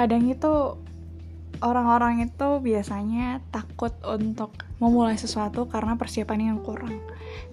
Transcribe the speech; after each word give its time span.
kadang 0.00 0.24
itu 0.32 0.80
orang-orang 1.60 2.24
itu 2.24 2.48
biasanya 2.64 3.44
takut 3.52 3.92
untuk 4.00 4.56
memulai 4.80 5.20
sesuatu 5.20 5.68
karena 5.68 6.00
persiapannya 6.00 6.56
yang 6.56 6.64
kurang. 6.64 7.04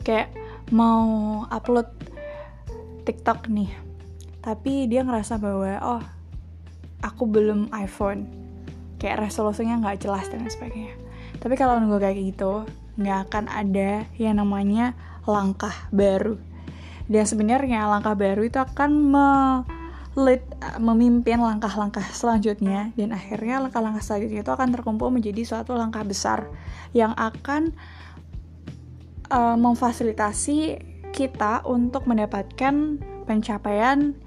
Kayak 0.07 0.31
mau 0.71 1.43
upload 1.51 1.91
TikTok 3.03 3.51
nih 3.51 3.87
tapi 4.47 4.87
dia 4.87 5.03
ngerasa 5.03 5.35
bahwa 5.43 5.75
oh 5.83 6.03
aku 7.03 7.27
belum 7.27 7.67
iPhone. 7.75 8.23
Kayak 8.95 9.27
resolusinya 9.27 9.83
nggak 9.83 10.07
jelas 10.07 10.31
dan 10.31 10.47
sebagainya. 10.47 10.95
Tapi 11.43 11.59
kalau 11.59 11.83
nunggu 11.83 11.99
kayak 11.99 12.15
gitu 12.31 12.63
nggak 12.95 13.27
akan 13.27 13.51
ada 13.51 14.07
yang 14.15 14.39
namanya 14.39 14.95
langkah 15.27 15.75
baru. 15.91 16.39
Dan 17.11 17.27
sebenarnya 17.27 17.91
langkah 17.91 18.15
baru 18.15 18.47
itu 18.47 18.55
akan 18.55 18.91
me 18.95 19.27
lead, 20.17 20.41
memimpin 20.81 21.37
langkah-langkah 21.37 22.03
selanjutnya. 22.09 22.89
Dan 22.97 23.13
akhirnya 23.13 23.61
langkah-langkah 23.61 24.01
selanjutnya 24.01 24.41
itu 24.41 24.51
akan 24.51 24.69
terkumpul 24.73 25.13
menjadi 25.13 25.45
suatu 25.45 25.77
langkah 25.77 26.01
besar 26.01 26.49
yang 26.91 27.13
akan 27.13 27.77
uh, 29.29 29.53
memfasilitasi 29.55 30.81
kita 31.13 31.61
untuk 31.69 32.09
mendapatkan 32.09 32.97
pencapaian 33.29 34.17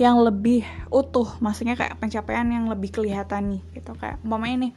yang 0.00 0.16
lebih 0.24 0.64
utuh. 0.88 1.28
Maksudnya 1.44 1.76
kayak 1.76 2.00
pencapaian 2.00 2.48
yang 2.48 2.66
lebih 2.66 2.90
kelihatan 2.90 3.60
nih 3.60 3.62
gitu. 3.78 3.92
Kayak 4.00 4.18
umpamanya 4.24 4.68
nih 4.68 4.72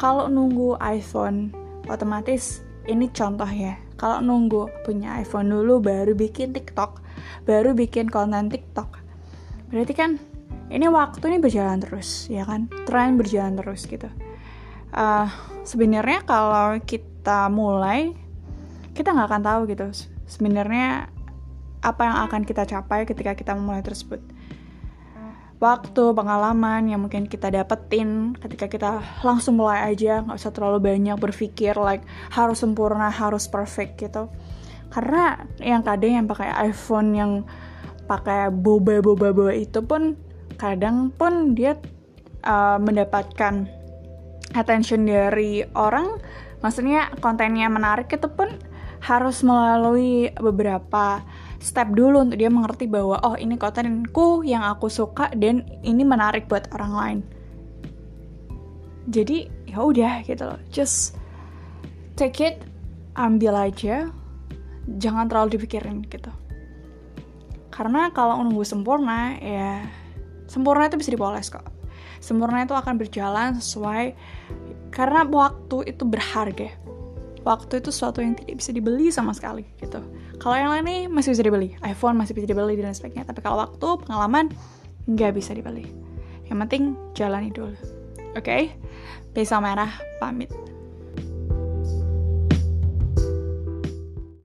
kalau 0.00 0.26
nunggu 0.32 0.80
iPhone 0.80 1.52
otomatis 1.86 2.64
ini 2.88 3.12
contoh 3.12 3.46
ya. 3.46 3.76
Kalau 4.00 4.24
nunggu 4.24 4.88
punya 4.88 5.20
iPhone 5.20 5.52
dulu 5.52 5.84
baru 5.84 6.16
bikin 6.16 6.56
TikTok 6.56 7.04
baru 7.44 7.76
bikin 7.76 8.08
konten 8.08 8.48
TikTok 8.48 8.99
berarti 9.70 9.94
kan 9.94 10.18
ini 10.70 10.86
waktu 10.86 11.22
ini 11.26 11.38
berjalan 11.42 11.82
terus 11.82 12.30
ya 12.30 12.46
kan? 12.46 12.70
Tren 12.86 13.18
berjalan 13.18 13.58
terus 13.58 13.86
gitu. 13.86 14.06
Uh, 14.90 15.30
sebenarnya 15.62 16.26
kalau 16.26 16.78
kita 16.82 17.46
mulai 17.50 18.14
kita 18.94 19.14
nggak 19.14 19.28
akan 19.30 19.42
tahu 19.46 19.60
gitu 19.70 19.86
sebenarnya 20.26 21.10
apa 21.80 22.02
yang 22.06 22.16
akan 22.28 22.42
kita 22.44 22.68
capai 22.68 23.08
ketika 23.08 23.34
kita 23.34 23.52
memulai 23.56 23.82
tersebut. 23.82 24.20
Waktu 25.60 26.16
pengalaman 26.16 26.88
yang 26.88 27.04
mungkin 27.04 27.28
kita 27.28 27.52
dapetin 27.52 28.32
ketika 28.40 28.64
kita 28.64 28.90
langsung 29.20 29.60
mulai 29.60 29.92
aja 29.92 30.24
nggak 30.24 30.40
usah 30.40 30.56
terlalu 30.56 30.80
banyak 30.80 31.20
berpikir 31.20 31.76
like 31.76 32.00
harus 32.32 32.64
sempurna 32.64 33.12
harus 33.12 33.44
perfect 33.44 34.00
gitu. 34.00 34.32
Karena 34.88 35.44
yang 35.60 35.84
kadang 35.84 36.16
yang 36.16 36.26
pakai 36.26 36.48
iPhone 36.72 37.12
yang 37.12 37.32
pakai 38.10 38.50
boba-boba 38.50 39.54
itu 39.54 39.78
pun 39.86 40.18
kadang 40.58 41.14
pun 41.14 41.54
dia 41.54 41.78
uh, 42.42 42.74
mendapatkan 42.82 43.70
attention 44.58 45.06
dari 45.06 45.62
orang. 45.78 46.18
Maksudnya 46.58 47.14
kontennya 47.22 47.70
menarik 47.70 48.10
itu 48.10 48.26
pun 48.26 48.50
harus 49.00 49.46
melalui 49.46 50.28
beberapa 50.36 51.22
step 51.62 51.94
dulu 51.94 52.26
untuk 52.26 52.36
dia 52.36 52.50
mengerti 52.50 52.90
bahwa 52.90 53.22
oh 53.22 53.38
ini 53.38 53.54
kontenku 53.54 54.42
yang 54.42 54.66
aku 54.66 54.90
suka 54.90 55.30
dan 55.38 55.62
ini 55.86 56.02
menarik 56.02 56.50
buat 56.50 56.66
orang 56.74 56.92
lain. 56.92 57.18
Jadi 59.06 59.46
ya 59.70 59.80
udah 59.80 60.26
gitu 60.26 60.50
loh. 60.50 60.60
Just 60.74 61.14
take 62.18 62.42
it 62.42 62.60
ambil 63.14 63.54
aja. 63.54 64.10
Jangan 64.98 65.30
terlalu 65.30 65.56
dipikirin 65.56 66.02
gitu 66.10 66.34
karena 67.70 68.10
kalau 68.10 68.42
nunggu 68.42 68.66
sempurna 68.66 69.38
ya 69.38 69.86
sempurna 70.50 70.90
itu 70.90 70.98
bisa 70.98 71.10
dipoles 71.14 71.48
kok. 71.48 71.64
Sempurna 72.20 72.66
itu 72.66 72.76
akan 72.76 73.00
berjalan 73.00 73.56
sesuai 73.56 74.12
karena 74.92 75.24
waktu 75.24 75.94
itu 75.94 76.04
berharga. 76.04 76.70
Waktu 77.40 77.80
itu 77.80 77.88
sesuatu 77.88 78.20
yang 78.20 78.36
tidak 78.36 78.60
bisa 78.60 78.70
dibeli 78.76 79.08
sama 79.08 79.32
sekali 79.32 79.64
gitu. 79.80 80.04
Kalau 80.36 80.56
yang 80.60 80.76
lain 80.76 80.84
nih 80.84 81.00
masih 81.08 81.32
bisa 81.32 81.40
dibeli. 81.40 81.72
iPhone 81.80 82.20
masih 82.20 82.36
bisa 82.36 82.44
dibeli 82.44 82.76
dan 82.76 82.92
sebagainya. 82.92 83.24
Tapi 83.24 83.40
kalau 83.40 83.64
waktu 83.64 83.86
pengalaman 84.04 84.52
nggak 85.08 85.32
bisa 85.32 85.56
dibeli. 85.56 85.88
Yang 86.52 86.58
penting 86.68 86.82
jalani 87.16 87.48
dulu. 87.48 87.72
Oke? 88.36 88.44
Okay? 88.44 88.62
pisau 89.30 89.62
merah 89.62 89.90
pamit 90.18 90.50